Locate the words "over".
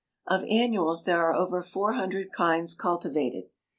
1.35-1.61